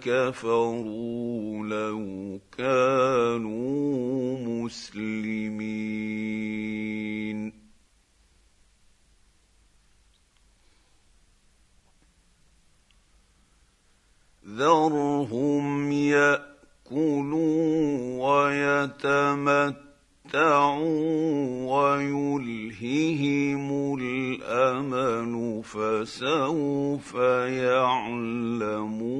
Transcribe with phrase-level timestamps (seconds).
[0.00, 5.86] كفروا لو كانوا مسلمين.
[14.56, 16.56] ذرهم يأكلوا
[18.26, 19.76] ويتمتعوا
[21.76, 23.66] ويلههم
[24.00, 27.14] الامل فسوف
[27.64, 29.15] يعلمون.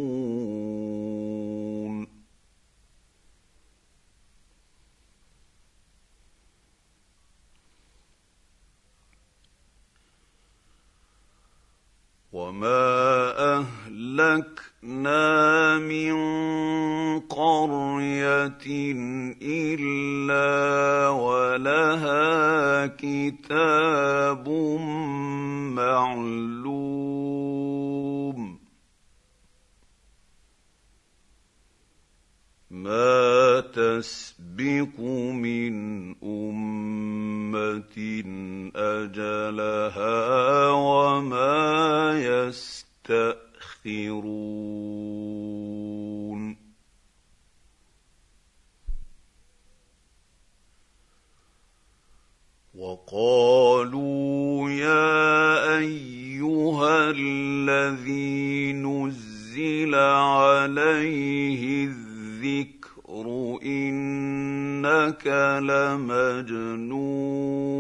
[66.51, 67.77] لمجنون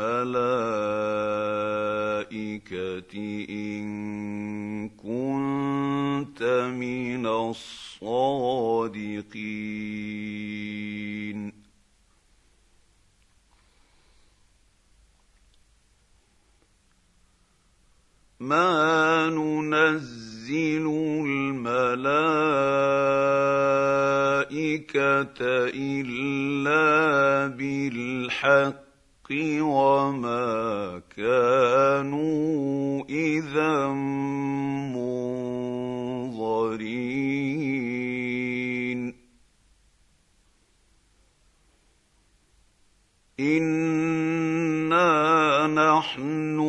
[3.50, 6.44] إن كنت
[6.78, 8.00] من الصادقين.
[18.40, 20.88] ما ننزل
[21.26, 21.80] الملائكه
[25.76, 28.80] الا بالحق
[29.62, 33.88] وما كانوا اذا
[34.94, 35.50] منظرين
[44.92, 46.60] انا نحن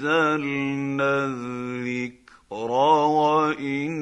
[0.00, 2.70] نزلنا الذكر
[3.10, 3.96] وإنا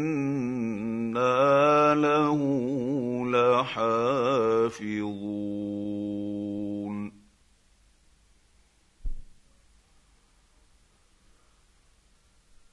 [1.94, 2.38] له
[3.26, 4.28] لحافظون.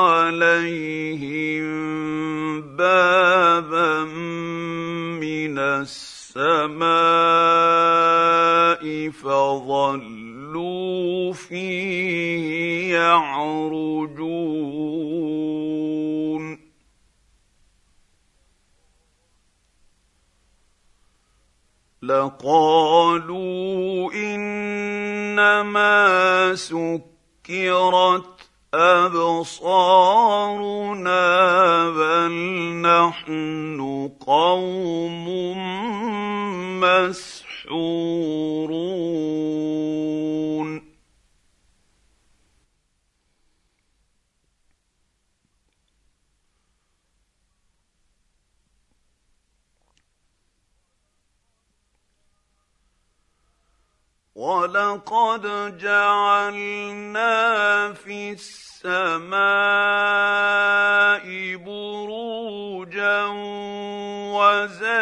[0.10, 1.60] عليهم
[2.76, 4.04] بابا
[5.22, 6.80] من السماء
[9.10, 10.14] فظلوا
[11.34, 14.70] فيه يعرجون
[22.04, 23.34] لقالوا
[24.14, 25.96] إنما
[26.56, 28.40] سكرت
[28.74, 30.00] أبصارنا
[31.90, 32.32] بل
[32.82, 35.28] نحن قوم
[36.80, 38.10] مسحورون
[54.40, 55.44] ولقد
[55.78, 57.34] جعلنا
[57.94, 59.36] في السماء
[61.56, 63.26] بروجا
[64.40, 65.00] وزيناها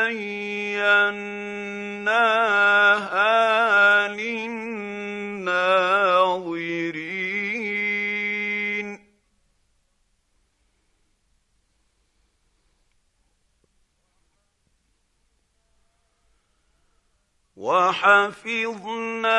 [17.67, 19.35] وحفظناها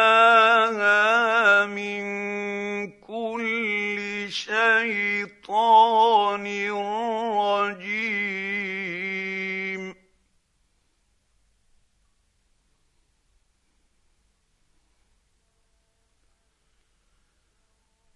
[1.66, 2.02] من
[3.00, 6.46] كل شيطان
[7.40, 8.08] رجيم.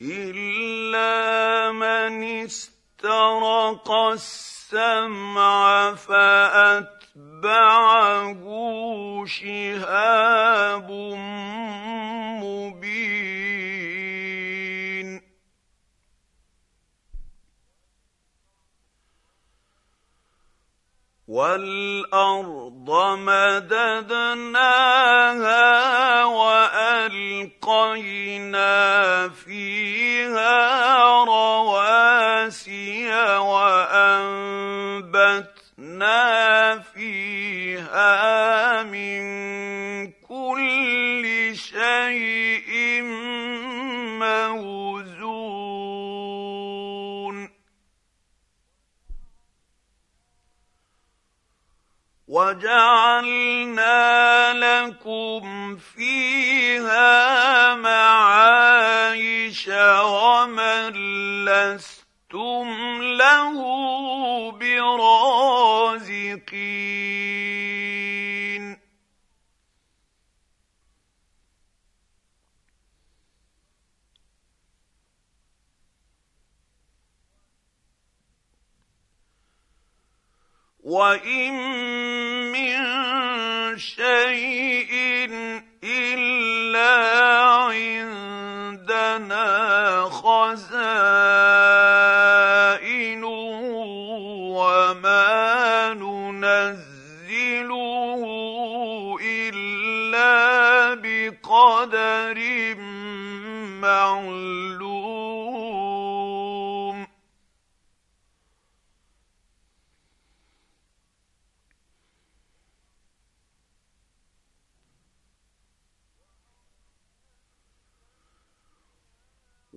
[0.02, 7.01] الا من استرق السمع فاتى
[7.42, 8.44] فاتبعه
[9.26, 10.90] شهاب
[12.42, 13.22] مبين
[21.28, 24.44] والارض مددناها
[26.24, 27.68] والقينا
[29.28, 31.11] فيها
[52.62, 59.68] وجعلنا لكم فيها معايش
[60.04, 60.92] ومن
[61.44, 63.58] لستم له
[64.52, 65.22] برازقين.
[80.82, 84.71] وإن من شيء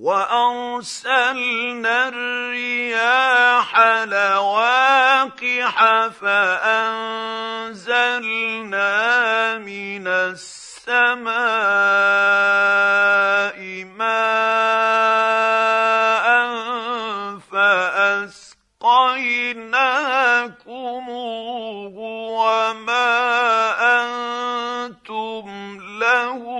[0.06, 3.70] وأرسلنا الرياح
[4.06, 5.76] لواقح
[6.22, 7.58] فأنزلنا
[9.58, 11.26] من السماء
[13.98, 14.66] ماء
[17.52, 18.46] فأسقيناكموه
[22.38, 23.10] وما
[24.02, 25.46] أنتم
[26.00, 26.55] له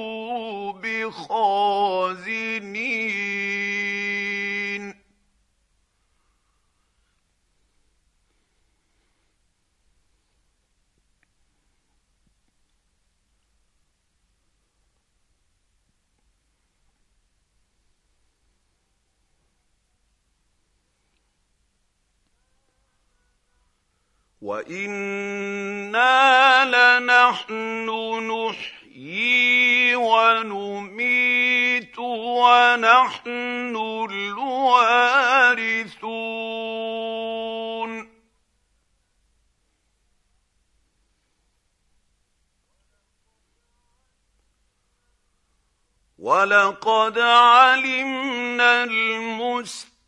[24.46, 26.06] وأنا
[26.66, 27.90] لنحن
[28.30, 33.76] نحيي ونميت ونحن
[34.12, 35.96] الوارثون
[46.20, 48.84] ولقد علمنا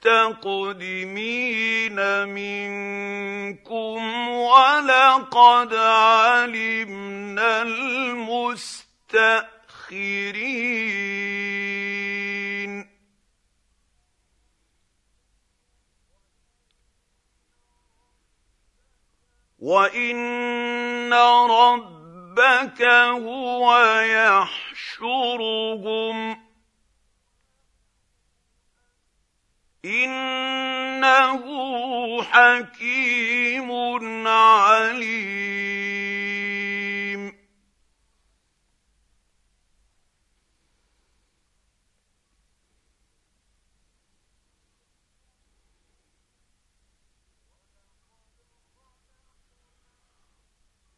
[0.05, 3.99] المستقدمين منكم
[4.29, 8.77] ولقد علمنا المستأخرين.
[19.59, 23.79] وإن ربك هو
[24.89, 25.27] يحشرهم
[29.87, 31.43] إنه
[32.23, 33.71] حكيم
[34.27, 35.76] عليم.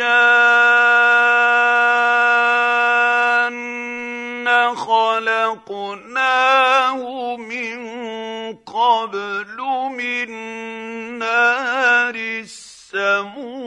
[4.76, 6.16] خلقناه
[7.36, 7.78] من
[8.56, 9.56] قبل
[9.96, 10.28] من
[11.18, 13.60] نار السموم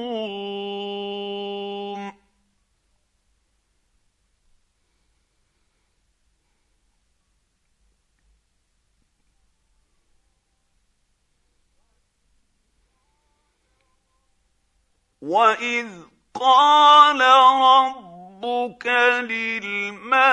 [15.33, 15.87] واذ
[16.33, 17.21] قال
[17.61, 18.87] ربك
[19.29, 20.25] للملائكه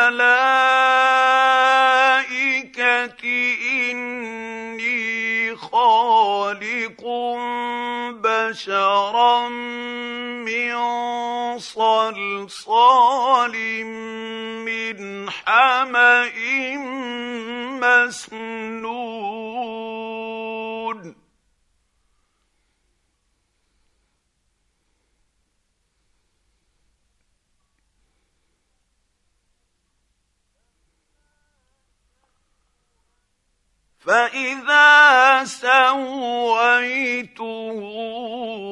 [3.80, 7.04] اني خالق
[8.12, 10.78] بشرا من
[11.58, 13.56] صلصال
[14.64, 16.30] من حما
[17.80, 19.99] مسنون
[34.00, 37.36] فاذا سويته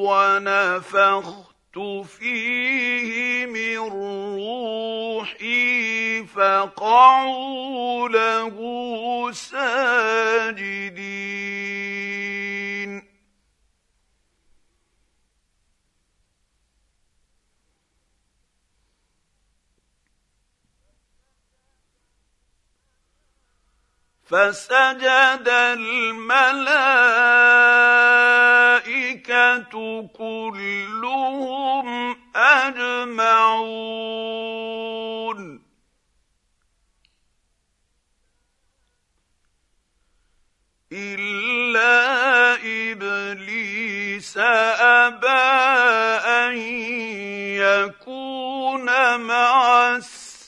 [0.09, 1.79] ونفخت
[2.19, 3.79] فيه من
[4.39, 5.09] روحي
[6.25, 8.57] فقعوا له
[9.33, 10.99] ساجدين
[24.29, 26.49] فسجد الملائكة
[30.19, 31.89] كلهم
[32.37, 33.79] أجمعون.
[40.93, 45.29] إلا إبليس أبى
[46.27, 46.57] أن
[47.61, 48.87] يكون
[49.21, 50.39] مع الساجدين.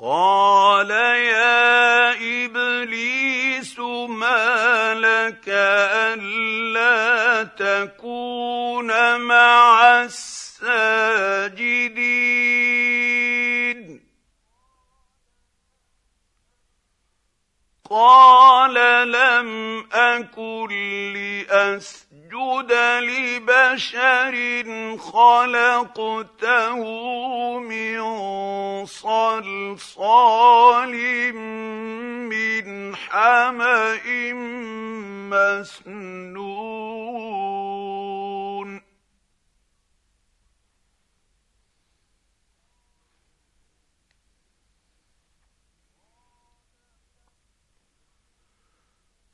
[0.00, 2.12] قال يا
[2.44, 3.78] ابليس
[4.08, 10.88] ما لك الا تكون مع الساجدين
[17.90, 18.74] قال
[19.10, 20.68] لم اكن
[22.38, 24.34] لاسجد لبشر
[24.98, 26.78] خلقته
[27.58, 28.00] من
[28.86, 30.94] صلصال
[32.30, 34.06] من حمأ
[35.30, 36.28] مسنون.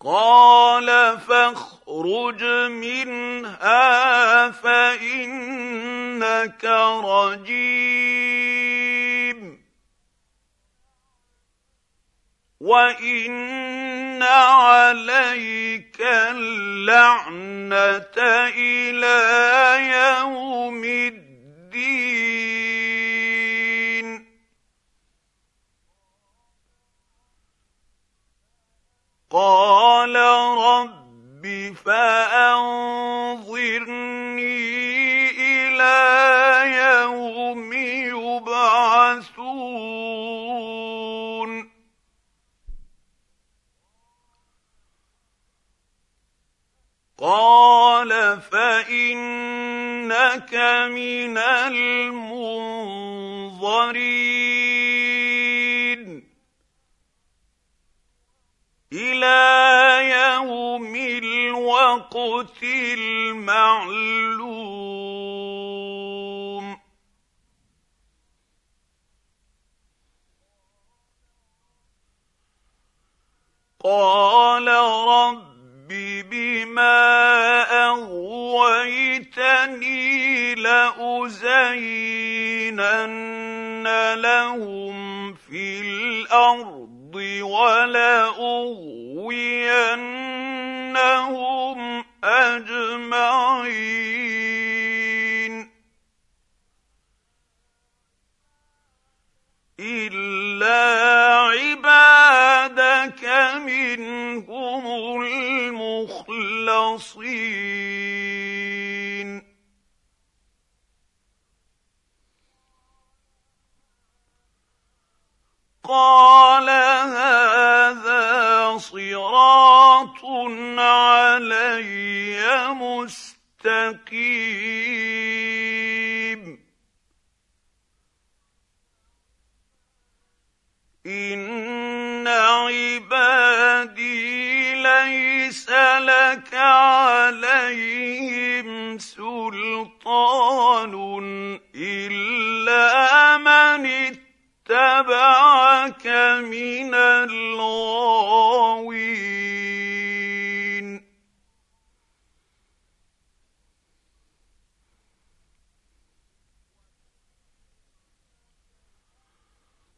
[0.05, 6.65] قال فاخرج منها فإنك
[7.05, 8.05] رجيم.
[12.61, 18.17] وإن عليك اللعنة
[18.57, 19.19] إلى
[19.93, 21.35] يوم الدين.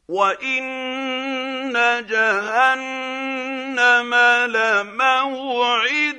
[0.09, 1.73] وان
[2.07, 3.35] جهنم
[4.55, 6.13] لموعدهم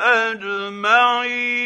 [0.00, 1.64] اجمعين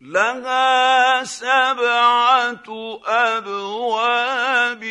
[0.00, 4.84] لها سبعه ابواب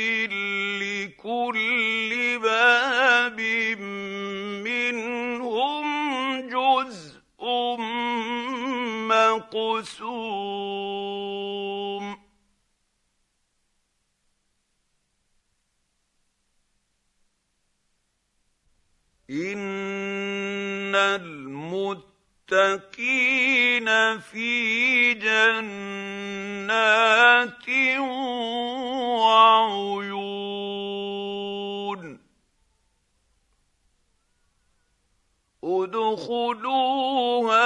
[0.81, 3.39] لكل باب
[9.53, 10.09] مقسوم
[19.29, 22.59] ان المتقين
[24.19, 26.49] في جنات
[29.19, 30.09] وعيون
[35.69, 37.63] ادخلوها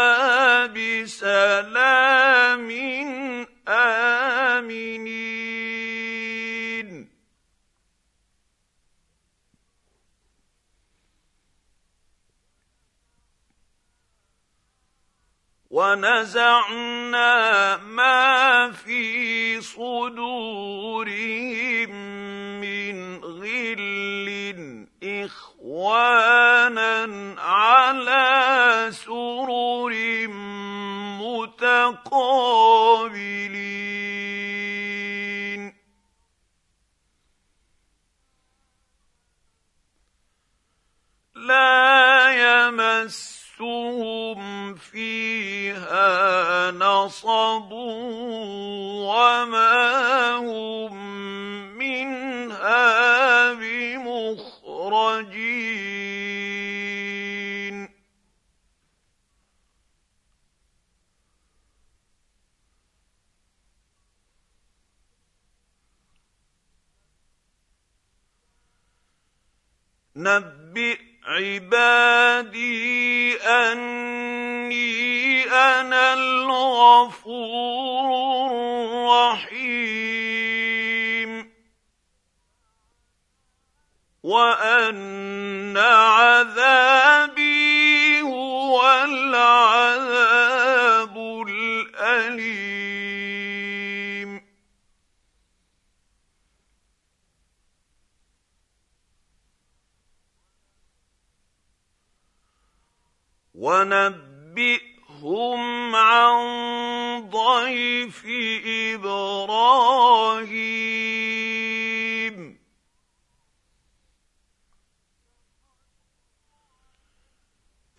[0.67, 2.69] بسلام
[3.67, 5.43] آمنين.
[15.73, 21.09] ونزعنا ما في صدورهم
[22.61, 23.79] من غل
[25.73, 29.93] اخوانا على سرر
[31.17, 31.73] متقابلين.
[41.35, 42.29] لا
[42.69, 44.41] يمسهم
[44.75, 47.71] فيها نصب
[49.09, 50.93] وما هم
[51.77, 53.53] منها
[54.93, 56.13] بمخرجين
[70.15, 72.73] نبئ عبادي
[73.41, 74.93] أني
[75.43, 77.63] أنا الغفور
[84.33, 87.41] وان عذابي
[88.21, 90.37] هو العذاب
[91.47, 92.73] الاليم
[104.33, 105.15] ونبئهم
[105.95, 106.39] عن
[107.29, 108.25] ضيف
[108.95, 110.23] إبراهيم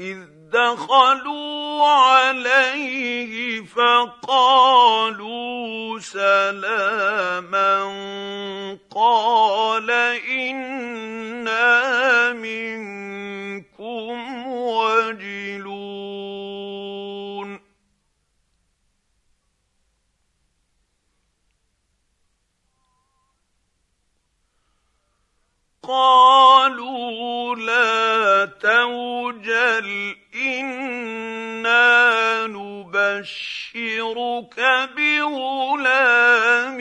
[0.01, 0.19] إذ
[0.51, 5.19] دخلوا عليه فقالوا
[5.99, 7.85] سلاما
[8.91, 9.91] قال
[10.31, 11.63] إنا
[12.33, 15.65] منكم وجلون.
[25.83, 27.94] قالوا لا
[28.45, 34.61] توجل أنا نبشرك
[34.97, 36.81] بغلام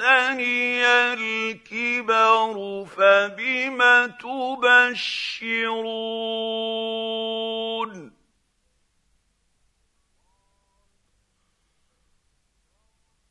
[0.04, 3.80] مسني الكبر فبم
[4.20, 5.64] تبشرون؟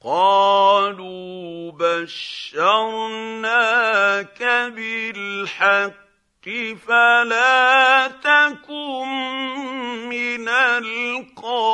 [0.03, 2.83] قالوا بشرناك
[4.75, 5.93] بالحق
[6.87, 9.07] فلا تكن
[10.09, 11.73] من القانطين.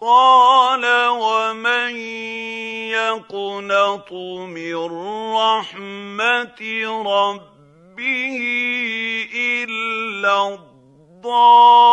[0.00, 1.96] قال ومن
[2.90, 4.76] يقنط من
[5.34, 6.60] رحمه
[7.06, 8.38] ربه
[9.34, 11.84] الا الضالون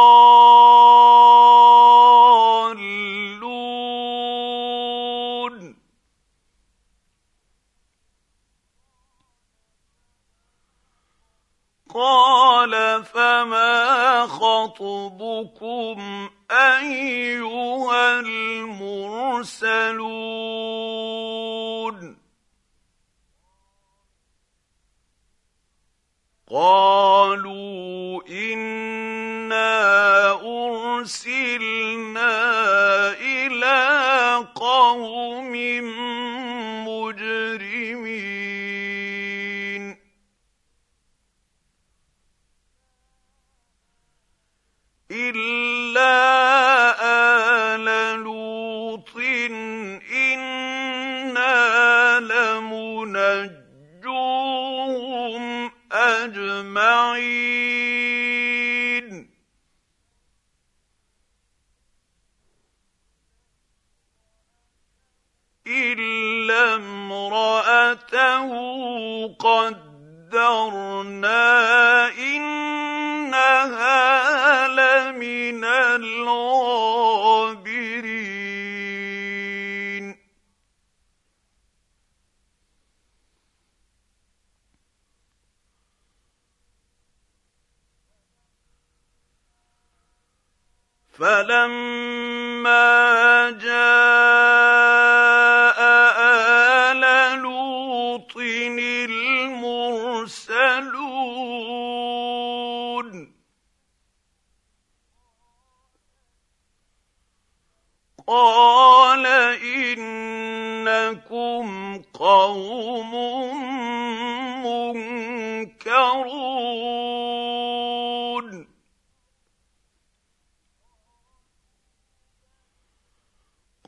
[11.94, 16.30] قال فما خطبكم
[16.80, 18.92] أيها المرسلون.
[26.52, 29.72] قالوا إنا
[31.02, 31.52] أرسلنا
[33.14, 33.80] إلى
[34.56, 35.56] قوم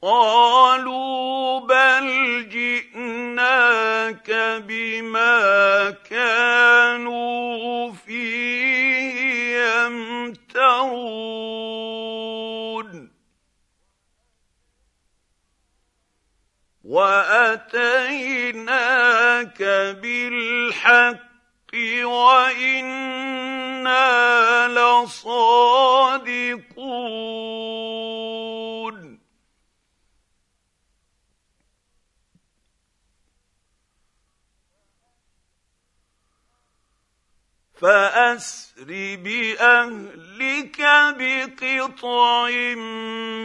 [0.03, 2.07] قالوا بل
[2.49, 4.31] جئناك
[4.67, 9.15] بما كانوا فيه
[9.63, 10.73] يمترون.
[16.83, 17.63] وأتيناك
[20.01, 21.33] بالحق
[22.03, 23.07] وإنا
[24.67, 25.63] لصادقون.
[37.83, 38.87] فأسر
[39.23, 40.81] بأهلك
[41.19, 42.49] بقطع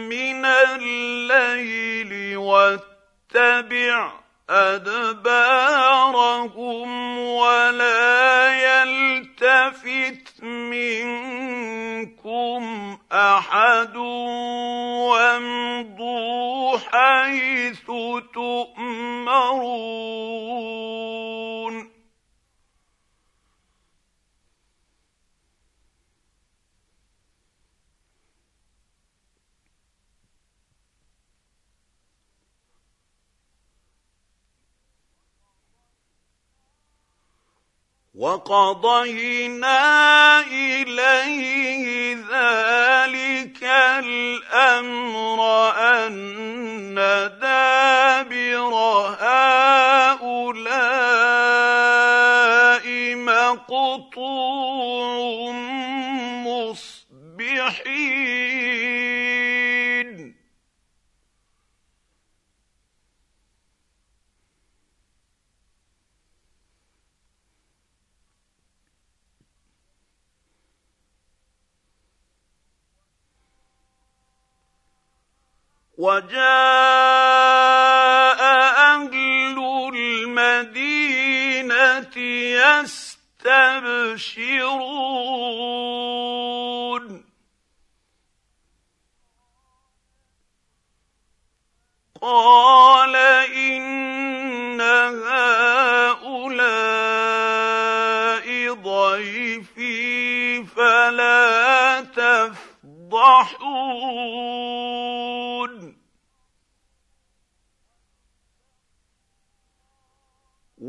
[0.07, 4.11] من الليل واتبع
[4.49, 5.99] أدبارهم
[7.19, 11.77] ولا يلتفت منكم
[13.11, 13.95] أحد
[15.07, 17.85] وامضوا حيث
[18.33, 19.99] تؤمرون
[38.19, 39.79] وقضينا
[40.39, 43.63] إليه ذلك
[44.03, 45.39] الأمر
[45.77, 46.95] أن
[47.41, 48.73] دابر
[49.19, 50.35] هؤلاء
[53.15, 55.51] مقطوع قطوع
[56.43, 57.99] مصبحين.
[75.99, 76.39] وجاء
[78.95, 79.59] أهل
[80.39, 81.27] المدينة
[82.87, 83.59] يستبشرون.
[92.21, 95.57] قال إن هؤلاء
[98.73, 103.39] ضيفي فلا تفضحون.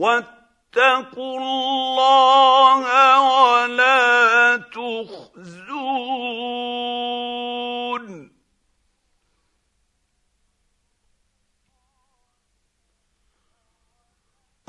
[0.01, 2.83] واتقوا الله
[3.21, 6.01] ولا تخزون.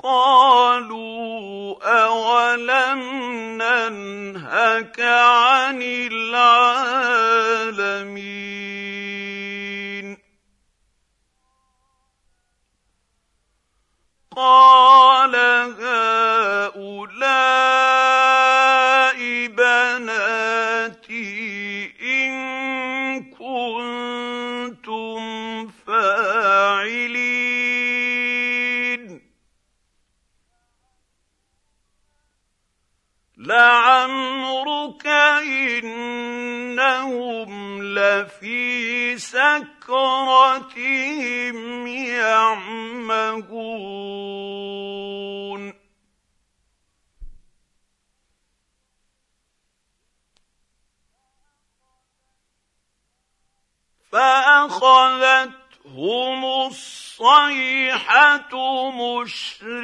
[0.04, 3.02] قالوا أولم
[3.62, 7.12] ننهك عن العالمين؟
[14.36, 15.36] قال
[59.22, 59.81] مشرقين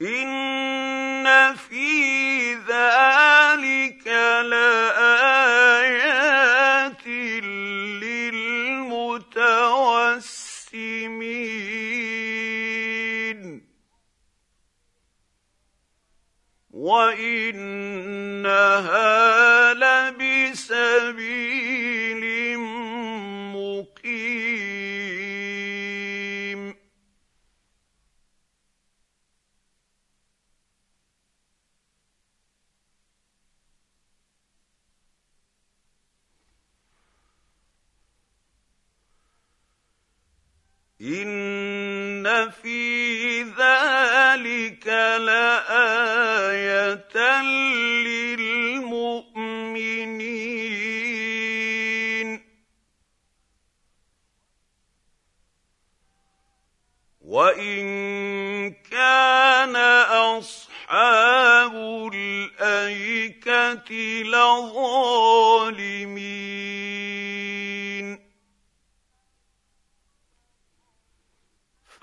[0.00, 0.35] ان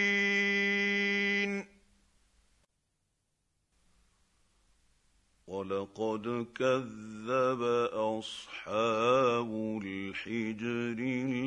[5.47, 6.25] ولقد
[6.55, 7.61] كذب
[7.93, 9.49] أصحاب
[9.83, 10.97] الحجر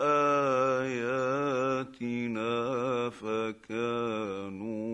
[0.00, 2.50] آياتنا
[3.10, 4.86] فكانوا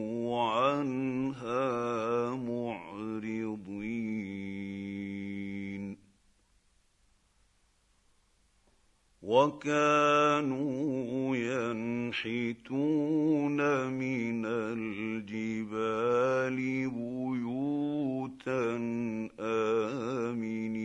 [0.42, 3.82] عنها معرضين.
[9.22, 12.76] وكانوا ينحتون
[13.86, 16.56] من الجبال
[16.90, 18.76] بيوتا
[19.40, 20.81] آمنين.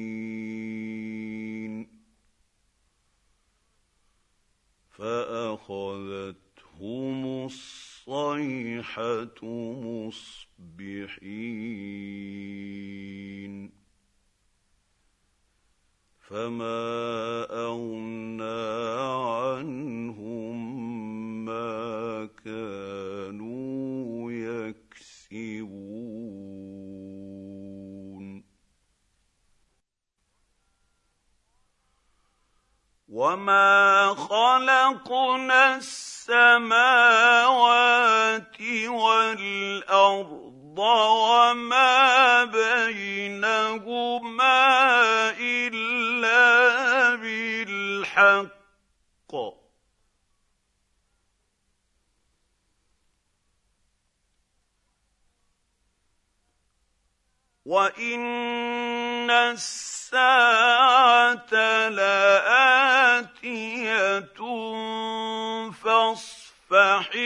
[16.57, 16.86] فما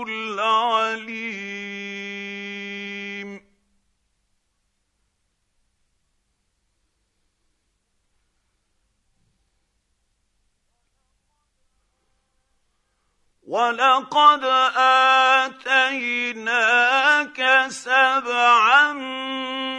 [0.08, 2.01] العليم.
[13.52, 14.44] ولقد
[16.00, 18.92] اتيناك سبعا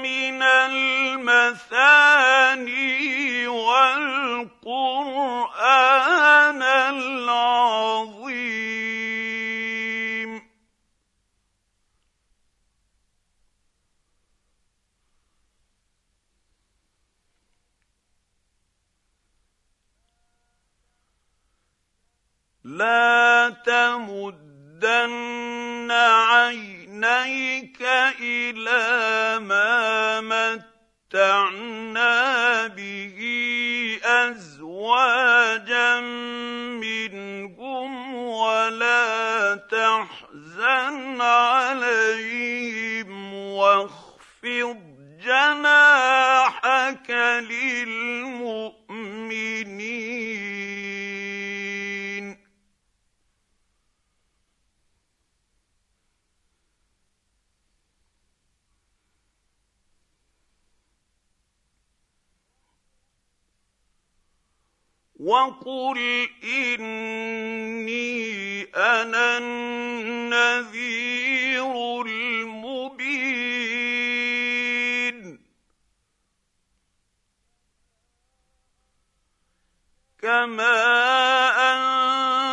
[0.04, 1.88] من المثاني
[3.48, 4.74] والقران
[6.94, 8.73] العظيم
[22.78, 27.82] لا تمدن عينيك
[28.22, 30.22] إلى ما
[31.12, 33.20] متعنا به
[34.04, 36.00] أزواجا
[36.80, 44.78] منهم ولا تحزن عليهم واخفض
[45.26, 47.10] جناحك
[47.50, 48.84] للمؤمنين
[65.24, 68.24] وقل اني
[68.76, 70.84] أنا النذير
[72.02, 73.54] المبين
[80.22, 80.84] كما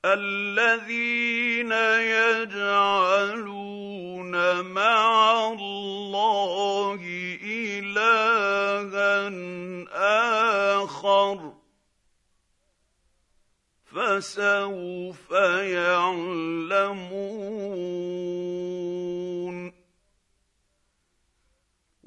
[0.06, 1.72] الذين
[2.42, 3.52] يجعلون
[4.62, 7.00] مع الله
[7.44, 9.30] إلها
[10.84, 11.54] آخر
[13.86, 15.32] فسوف
[15.62, 17.02] يعلمون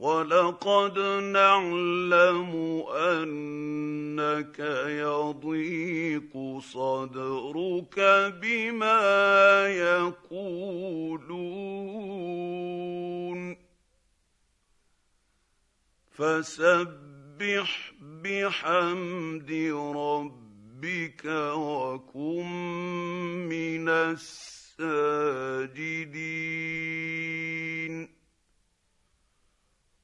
[0.05, 0.99] ولقد
[1.33, 2.53] نعلم
[2.97, 7.97] انك يضيق صدرك
[8.43, 9.03] بما
[9.69, 10.95] يقولون
[16.13, 17.93] فسبح فسبح
[18.23, 19.53] بحمد
[19.97, 21.25] ربك
[21.55, 22.47] وكن
[23.49, 24.85] من الساجدين